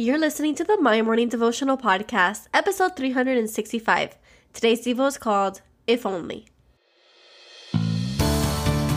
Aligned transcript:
You're 0.00 0.16
listening 0.16 0.54
to 0.54 0.62
the 0.62 0.80
My 0.80 1.02
Morning 1.02 1.28
Devotional 1.28 1.76
Podcast, 1.76 2.46
episode 2.54 2.94
365. 2.94 4.16
Today's 4.52 4.86
Devo 4.86 5.08
is 5.08 5.18
called 5.18 5.60
If 5.88 6.06
Only. 6.06 6.46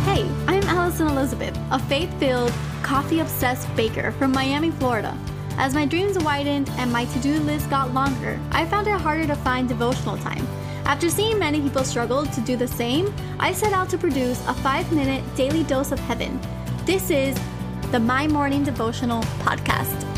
Hey, 0.05 0.29
I'm 0.45 0.61
Alison 0.65 1.07
Elizabeth, 1.07 1.57
a 1.71 1.79
faith 1.79 2.13
filled, 2.19 2.53
coffee 2.83 3.19
obsessed 3.19 3.75
baker 3.75 4.11
from 4.11 4.31
Miami, 4.31 4.69
Florida. 4.69 5.17
As 5.57 5.73
my 5.73 5.87
dreams 5.87 6.19
widened 6.19 6.69
and 6.77 6.93
my 6.93 7.05
to 7.05 7.19
do 7.19 7.39
list 7.39 7.67
got 7.71 7.95
longer, 7.95 8.39
I 8.51 8.67
found 8.67 8.85
it 8.85 9.01
harder 9.01 9.25
to 9.25 9.35
find 9.37 9.67
devotional 9.67 10.17
time. 10.17 10.45
After 10.85 11.09
seeing 11.09 11.39
many 11.39 11.61
people 11.61 11.83
struggle 11.83 12.27
to 12.27 12.41
do 12.41 12.55
the 12.55 12.67
same, 12.67 13.11
I 13.39 13.53
set 13.53 13.73
out 13.73 13.89
to 13.89 13.97
produce 13.97 14.39
a 14.47 14.53
five 14.53 14.91
minute 14.91 15.23
daily 15.35 15.63
dose 15.63 15.91
of 15.91 15.97
heaven. 15.97 16.39
This 16.85 17.09
is 17.09 17.35
the 17.91 17.99
My 17.99 18.27
Morning 18.27 18.63
Devotional 18.63 19.23
Podcast. 19.39 20.10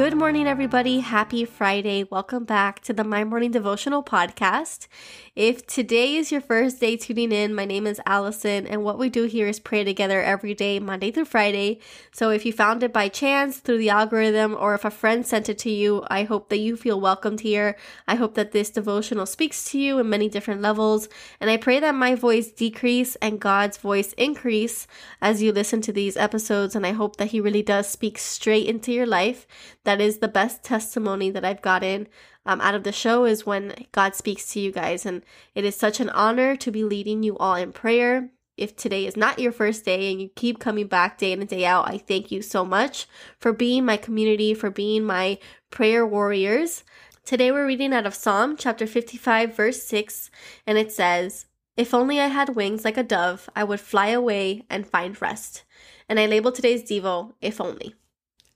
Good 0.00 0.16
morning, 0.16 0.46
everybody. 0.46 1.00
Happy 1.00 1.44
Friday. 1.44 2.04
Welcome 2.04 2.44
back 2.44 2.80
to 2.84 2.94
the 2.94 3.04
My 3.04 3.22
Morning 3.22 3.50
Devotional 3.50 4.02
Podcast. 4.02 4.88
If 5.36 5.66
today 5.66 6.16
is 6.16 6.32
your 6.32 6.40
first 6.40 6.80
day 6.80 6.96
tuning 6.96 7.32
in, 7.32 7.54
my 7.54 7.66
name 7.66 7.86
is 7.86 8.00
Alison, 8.06 8.66
and 8.66 8.82
what 8.82 8.98
we 8.98 9.10
do 9.10 9.24
here 9.24 9.46
is 9.46 9.60
pray 9.60 9.84
together 9.84 10.22
every 10.22 10.54
day, 10.54 10.78
Monday 10.78 11.10
through 11.10 11.26
Friday. 11.26 11.80
So 12.12 12.30
if 12.30 12.46
you 12.46 12.52
found 12.52 12.82
it 12.82 12.94
by 12.94 13.08
chance 13.08 13.58
through 13.58 13.76
the 13.76 13.90
algorithm 13.90 14.56
or 14.58 14.74
if 14.74 14.86
a 14.86 14.90
friend 14.90 15.26
sent 15.26 15.50
it 15.50 15.58
to 15.58 15.70
you, 15.70 16.02
I 16.08 16.24
hope 16.24 16.48
that 16.48 16.58
you 16.58 16.78
feel 16.78 16.98
welcomed 16.98 17.40
here. 17.40 17.76
I 18.08 18.14
hope 18.14 18.34
that 18.36 18.52
this 18.52 18.70
devotional 18.70 19.26
speaks 19.26 19.64
to 19.70 19.78
you 19.78 19.98
in 19.98 20.08
many 20.08 20.30
different 20.30 20.62
levels, 20.62 21.10
and 21.40 21.50
I 21.50 21.58
pray 21.58 21.78
that 21.78 21.94
my 21.94 22.14
voice 22.14 22.50
decrease 22.50 23.16
and 23.16 23.38
God's 23.38 23.76
voice 23.76 24.14
increase 24.14 24.86
as 25.20 25.42
you 25.42 25.52
listen 25.52 25.82
to 25.82 25.92
these 25.92 26.16
episodes, 26.16 26.74
and 26.74 26.86
I 26.86 26.92
hope 26.92 27.16
that 27.16 27.32
He 27.32 27.40
really 27.40 27.62
does 27.62 27.86
speak 27.86 28.16
straight 28.16 28.66
into 28.66 28.92
your 28.92 29.06
life 29.06 29.46
that 29.90 30.00
is 30.00 30.18
the 30.18 30.28
best 30.28 30.62
testimony 30.62 31.30
that 31.30 31.44
I've 31.44 31.62
gotten 31.62 32.06
um, 32.46 32.60
out 32.60 32.76
of 32.76 32.84
the 32.84 32.92
show 32.92 33.24
is 33.24 33.44
when 33.44 33.74
God 33.90 34.14
speaks 34.14 34.52
to 34.52 34.60
you 34.60 34.70
guys. 34.70 35.04
And 35.04 35.22
it 35.52 35.64
is 35.64 35.74
such 35.74 35.98
an 35.98 36.10
honor 36.10 36.54
to 36.54 36.70
be 36.70 36.84
leading 36.84 37.24
you 37.24 37.36
all 37.38 37.56
in 37.56 37.72
prayer. 37.72 38.30
If 38.56 38.76
today 38.76 39.04
is 39.04 39.16
not 39.16 39.40
your 39.40 39.50
first 39.50 39.84
day 39.84 40.12
and 40.12 40.22
you 40.22 40.30
keep 40.36 40.60
coming 40.60 40.86
back 40.86 41.18
day 41.18 41.32
in 41.32 41.40
and 41.40 41.48
day 41.48 41.66
out, 41.66 41.88
I 41.88 41.98
thank 41.98 42.30
you 42.30 42.40
so 42.40 42.64
much 42.64 43.08
for 43.40 43.52
being 43.52 43.84
my 43.84 43.96
community, 43.96 44.54
for 44.54 44.70
being 44.70 45.02
my 45.02 45.40
prayer 45.70 46.06
warriors. 46.06 46.84
Today 47.24 47.50
we're 47.50 47.66
reading 47.66 47.92
out 47.92 48.06
of 48.06 48.14
Psalm 48.14 48.56
chapter 48.56 48.86
55, 48.86 49.56
verse 49.56 49.82
6, 49.82 50.30
and 50.68 50.78
it 50.78 50.92
says, 50.92 51.46
If 51.76 51.92
only 51.92 52.20
I 52.20 52.28
had 52.28 52.54
wings 52.54 52.84
like 52.84 52.96
a 52.96 53.02
dove, 53.02 53.50
I 53.56 53.64
would 53.64 53.80
fly 53.80 54.08
away 54.10 54.66
and 54.70 54.86
find 54.86 55.20
rest. 55.20 55.64
And 56.08 56.20
I 56.20 56.26
label 56.26 56.52
today's 56.52 56.84
Devo, 56.84 57.32
If 57.40 57.60
Only. 57.60 57.96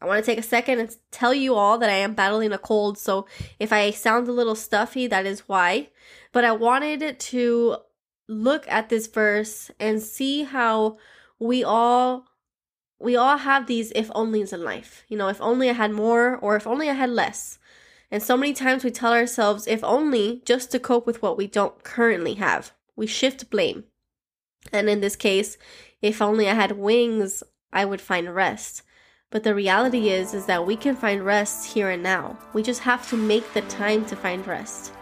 I 0.05 0.06
want 0.06 0.22
to 0.22 0.30
take 0.30 0.38
a 0.38 0.42
second 0.42 0.80
and 0.80 0.94
tell 1.10 1.33
you 1.33 1.55
all 1.55 1.78
that 1.78 1.88
I 1.88 1.94
am 1.94 2.12
battling 2.12 2.52
a 2.52 2.58
cold, 2.58 2.98
so 2.98 3.27
if 3.58 3.72
I 3.72 3.91
sound 3.91 4.28
a 4.28 4.33
little 4.33 4.55
stuffy, 4.55 5.06
that 5.06 5.24
is 5.24 5.48
why. 5.48 5.88
But 6.30 6.44
I 6.44 6.52
wanted 6.52 7.19
to 7.19 7.77
look 8.28 8.69
at 8.69 8.91
this 8.91 9.06
verse 9.06 9.70
and 9.80 10.02
see 10.02 10.42
how 10.42 10.98
we 11.38 11.64
all 11.64 12.27
we 13.00 13.16
all 13.16 13.38
have 13.38 13.66
these 13.66 13.92
if 13.94 14.10
onlys 14.10 14.52
in 14.52 14.62
life. 14.62 15.05
You 15.08 15.16
know, 15.16 15.28
if 15.28 15.41
only 15.41 15.70
I 15.70 15.72
had 15.72 15.91
more 15.91 16.36
or 16.36 16.55
if 16.55 16.66
only 16.66 16.91
I 16.91 16.94
had 16.94 17.08
less. 17.08 17.58
And 18.10 18.22
so 18.22 18.36
many 18.36 18.52
times 18.52 18.84
we 18.84 18.91
tell 18.91 19.12
ourselves 19.14 19.66
if 19.66 19.82
only 19.82 20.42
just 20.44 20.70
to 20.72 20.78
cope 20.78 21.06
with 21.06 21.22
what 21.22 21.38
we 21.38 21.47
don't 21.47 21.82
currently 21.82 22.34
have. 22.34 22.72
We 22.94 23.06
shift 23.06 23.48
blame. 23.48 23.84
And 24.70 24.91
in 24.91 25.00
this 25.00 25.16
case, 25.16 25.56
if 26.02 26.20
only 26.20 26.47
I 26.47 26.55
had 26.55 26.72
wings, 26.72 27.42
I 27.72 27.86
would 27.86 28.02
find 28.02 28.34
rest. 28.34 28.82
But 29.35 29.43
the 29.43 29.53
reality 29.53 30.11
is 30.11 30.33
is 30.33 30.47
that 30.47 30.65
we 30.65 30.77
can 30.77 30.95
find 30.95 31.27
rest 31.27 31.67
here 31.67 31.91
and 31.91 32.05
now. 32.05 32.39
We 32.53 32.63
just 32.63 32.83
have 32.83 33.11
to 33.11 33.17
make 33.17 33.53
the 33.53 33.62
time 33.62 34.05
to 34.05 34.15
find 34.15 34.47
rest. 34.47 34.93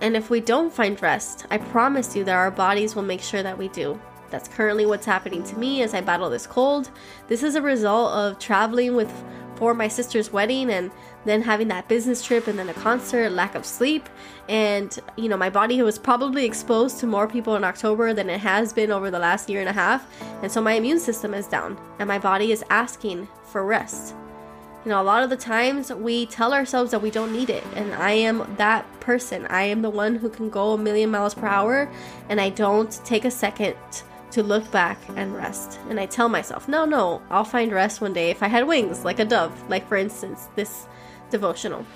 And 0.00 0.16
if 0.16 0.30
we 0.30 0.38
don't 0.40 0.72
find 0.72 1.02
rest, 1.02 1.46
I 1.50 1.58
promise 1.58 2.14
you 2.14 2.22
that 2.22 2.32
our 2.36 2.52
bodies 2.52 2.94
will 2.94 3.02
make 3.02 3.20
sure 3.20 3.42
that 3.42 3.58
we 3.58 3.66
do. 3.66 4.00
That's 4.30 4.46
currently 4.46 4.86
what's 4.86 5.04
happening 5.04 5.42
to 5.42 5.58
me 5.58 5.82
as 5.82 5.94
I 5.94 6.00
battle 6.00 6.30
this 6.30 6.46
cold. 6.46 6.92
This 7.26 7.42
is 7.42 7.56
a 7.56 7.60
result 7.60 8.12
of 8.12 8.38
traveling 8.38 8.94
with 8.94 9.12
for 9.56 9.74
my 9.74 9.88
sister's 9.88 10.32
wedding 10.32 10.70
and 10.70 10.90
then 11.24 11.42
having 11.42 11.68
that 11.68 11.88
business 11.88 12.24
trip 12.24 12.46
and 12.46 12.58
then 12.58 12.68
a 12.68 12.74
concert, 12.74 13.30
lack 13.30 13.54
of 13.54 13.66
sleep, 13.66 14.08
and 14.48 14.98
you 15.16 15.28
know, 15.28 15.36
my 15.36 15.50
body 15.50 15.82
was 15.82 15.98
probably 15.98 16.44
exposed 16.44 17.00
to 17.00 17.06
more 17.06 17.26
people 17.26 17.56
in 17.56 17.64
October 17.64 18.14
than 18.14 18.30
it 18.30 18.40
has 18.40 18.72
been 18.72 18.90
over 18.90 19.10
the 19.10 19.18
last 19.18 19.50
year 19.50 19.60
and 19.60 19.68
a 19.68 19.72
half, 19.72 20.06
and 20.42 20.52
so 20.52 20.60
my 20.60 20.74
immune 20.74 21.00
system 21.00 21.34
is 21.34 21.46
down 21.46 21.76
and 21.98 22.06
my 22.06 22.18
body 22.18 22.52
is 22.52 22.64
asking 22.70 23.26
for 23.44 23.64
rest. 23.64 24.14
You 24.84 24.90
know, 24.90 25.02
a 25.02 25.02
lot 25.02 25.24
of 25.24 25.30
the 25.30 25.36
times 25.36 25.92
we 25.92 26.26
tell 26.26 26.54
ourselves 26.54 26.92
that 26.92 27.02
we 27.02 27.10
don't 27.10 27.32
need 27.32 27.50
it, 27.50 27.64
and 27.74 27.92
I 27.94 28.12
am 28.12 28.54
that 28.56 28.84
person. 29.00 29.44
I 29.46 29.62
am 29.62 29.82
the 29.82 29.90
one 29.90 30.14
who 30.14 30.28
can 30.28 30.48
go 30.48 30.74
a 30.74 30.78
million 30.78 31.10
miles 31.10 31.34
per 31.34 31.48
hour, 31.48 31.90
and 32.28 32.40
I 32.40 32.50
don't 32.50 32.92
take 33.04 33.24
a 33.24 33.30
second 33.32 33.76
to 34.36 34.42
look 34.42 34.70
back 34.70 34.98
and 35.16 35.34
rest. 35.34 35.80
And 35.88 35.98
I 35.98 36.04
tell 36.04 36.28
myself, 36.28 36.68
no, 36.68 36.84
no, 36.84 37.22
I'll 37.30 37.42
find 37.42 37.72
rest 37.72 38.02
one 38.02 38.12
day 38.12 38.28
if 38.28 38.42
I 38.42 38.48
had 38.48 38.66
wings, 38.66 39.02
like 39.02 39.18
a 39.18 39.24
dove, 39.24 39.50
like 39.70 39.88
for 39.88 39.96
instance, 39.96 40.48
this 40.56 40.86
devotional. 41.30 41.86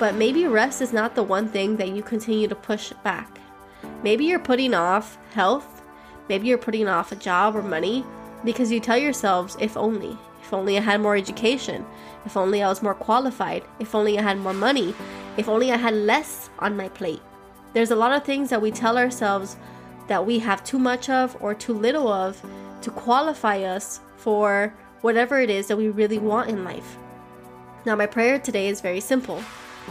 But 0.00 0.16
maybe 0.16 0.48
rest 0.48 0.82
is 0.82 0.92
not 0.92 1.14
the 1.14 1.22
one 1.22 1.48
thing 1.48 1.76
that 1.76 1.90
you 1.90 2.02
continue 2.02 2.48
to 2.48 2.54
push 2.56 2.92
back. 3.04 3.38
Maybe 4.02 4.24
you're 4.24 4.40
putting 4.40 4.74
off 4.74 5.18
health, 5.34 5.82
maybe 6.28 6.48
you're 6.48 6.58
putting 6.58 6.88
off 6.88 7.12
a 7.12 7.16
job 7.16 7.54
or 7.54 7.62
money 7.62 8.04
because 8.44 8.72
you 8.72 8.80
tell 8.80 8.98
yourselves, 8.98 9.56
if 9.60 9.76
only, 9.76 10.18
if 10.42 10.52
only 10.52 10.76
I 10.76 10.80
had 10.80 11.00
more 11.00 11.14
education, 11.14 11.86
if 12.26 12.36
only 12.36 12.60
I 12.60 12.68
was 12.68 12.82
more 12.82 12.94
qualified, 12.94 13.62
if 13.78 13.94
only 13.94 14.18
I 14.18 14.22
had 14.22 14.38
more 14.38 14.52
money, 14.52 14.96
if 15.36 15.48
only 15.48 15.70
I 15.70 15.76
had 15.76 15.94
less 15.94 16.50
on 16.58 16.76
my 16.76 16.88
plate. 16.88 17.22
There's 17.72 17.92
a 17.92 17.96
lot 17.96 18.10
of 18.10 18.24
things 18.24 18.50
that 18.50 18.60
we 18.60 18.72
tell 18.72 18.98
ourselves 18.98 19.56
that 20.08 20.24
we 20.26 20.38
have 20.40 20.64
too 20.64 20.78
much 20.78 21.08
of 21.08 21.36
or 21.40 21.54
too 21.54 21.72
little 21.72 22.08
of 22.08 22.42
to 22.82 22.90
qualify 22.90 23.62
us 23.62 24.00
for 24.16 24.74
whatever 25.00 25.40
it 25.40 25.50
is 25.50 25.66
that 25.66 25.76
we 25.76 25.88
really 25.88 26.18
want 26.18 26.50
in 26.50 26.64
life. 26.64 26.98
Now, 27.84 27.96
my 27.96 28.06
prayer 28.06 28.38
today 28.38 28.68
is 28.68 28.80
very 28.80 29.00
simple. 29.00 29.42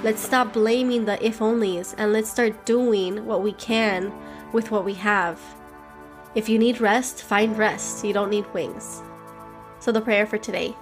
Let's 0.04 0.22
stop 0.22 0.54
blaming 0.54 1.06
the 1.06 1.24
if 1.24 1.40
onlys 1.40 1.94
and 1.98 2.12
let's 2.12 2.32
start 2.32 2.66
doing 2.66 3.26
what 3.26 3.44
we 3.44 3.54
can 3.54 4.12
with 4.52 4.72
what 4.72 4.86
we 4.86 4.96
have. 4.96 5.40
If 6.34 6.50
you 6.50 6.58
need 6.58 6.82
rest, 6.82 7.24
find 7.24 7.58
rest. 7.58 8.04
You 8.04 8.14
don't 8.14 8.32
need 8.32 8.52
wings. 8.54 9.04
So, 9.80 9.92
the 9.92 10.02
prayer 10.02 10.26
for 10.26 10.38
today 10.38 10.76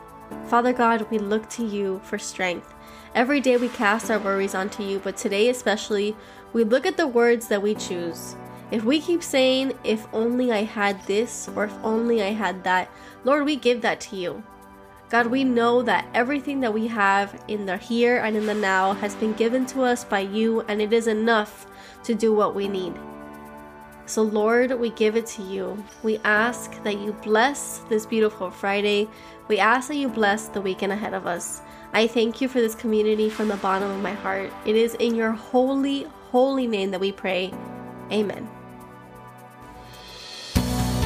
Father 0.46 0.74
God, 0.74 1.10
we 1.12 1.18
look 1.18 1.50
to 1.50 1.66
you 1.66 2.00
for 2.04 2.18
strength. 2.18 2.74
Every 3.14 3.42
day 3.42 3.58
we 3.58 3.68
cast 3.70 4.10
our 4.10 4.20
worries 4.20 4.56
onto 4.56 4.84
you, 4.84 5.00
but 5.00 5.18
today 5.18 5.50
especially, 5.50 6.16
we 6.54 6.64
look 6.64 6.86
at 6.86 6.98
the 6.98 7.08
words 7.08 7.48
that 7.48 7.62
we 7.62 7.76
choose. 7.76 8.36
If 8.72 8.86
we 8.86 9.02
keep 9.02 9.22
saying, 9.22 9.74
if 9.84 10.08
only 10.14 10.52
I 10.52 10.64
had 10.64 11.06
this 11.06 11.50
or 11.56 11.66
if 11.66 11.74
only 11.84 12.24
I 12.24 12.32
had 12.32 12.64
that, 12.64 12.90
Lord, 13.26 13.46
we 13.46 13.58
give 13.58 13.82
that 13.82 14.00
to 14.02 14.16
you. 14.16 14.44
God, 15.10 15.28
we 15.28 15.44
know 15.44 15.82
that 15.82 16.08
everything 16.14 16.62
that 16.62 16.74
we 16.74 16.88
have 16.88 17.44
in 17.50 17.66
the 17.66 17.76
here 17.76 18.20
and 18.20 18.38
in 18.38 18.46
the 18.46 18.54
now 18.54 18.94
has 18.94 19.14
been 19.16 19.34
given 19.34 19.66
to 19.68 19.82
us 19.82 20.06
by 20.06 20.22
you, 20.22 20.62
and 20.70 20.82
it 20.82 20.94
is 20.94 21.08
enough 21.08 21.68
to 22.06 22.16
do 22.16 22.34
what 22.34 22.56
we 22.56 22.70
need. 22.70 22.94
So, 24.06 24.22
Lord, 24.22 24.72
we 24.80 24.92
give 24.92 25.18
it 25.18 25.26
to 25.28 25.44
you. 25.44 25.84
We 26.02 26.20
ask 26.20 26.82
that 26.84 26.98
you 26.98 27.12
bless 27.12 27.80
this 27.90 28.06
beautiful 28.06 28.50
Friday. 28.50 29.10
We 29.50 29.60
ask 29.60 29.90
that 29.90 29.98
you 29.98 30.08
bless 30.08 30.48
the 30.48 30.62
weekend 30.62 30.94
ahead 30.94 31.14
of 31.14 31.28
us. 31.28 31.62
I 31.92 32.08
thank 32.08 32.40
you 32.40 32.48
for 32.48 32.62
this 32.62 32.76
community 32.76 33.30
from 33.30 33.50
the 33.50 33.58
bottom 33.58 33.92
of 33.92 34.02
my 34.02 34.14
heart. 34.14 34.52
It 34.66 34.78
is 34.78 34.96
in 34.96 35.14
your 35.14 35.32
holy, 35.32 36.04
holy 36.32 36.68
name 36.68 36.92
that 36.92 37.02
we 37.02 37.12
pray. 37.12 37.54
Amen. 38.14 38.50